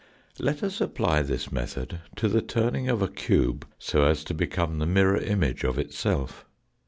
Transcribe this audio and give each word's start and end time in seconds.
Let 0.39 0.63
us 0.63 0.81
apply 0.81 1.21
this 1.21 1.51
method 1.51 1.99
to 2.15 2.27
the 2.27 2.41
turning 2.41 2.89
of 2.89 3.03
a 3.03 3.07
cube 3.07 3.67
so 3.77 4.03
as 4.05 4.23
to 4.23 4.33
become 4.33 4.79
the 4.79 4.87
mirror 4.87 5.17
image 5.19 5.63
of 5.63 5.77
itself. 5.77 6.43